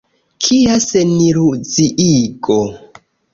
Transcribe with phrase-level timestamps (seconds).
[0.45, 2.59] Kia seniluziigo.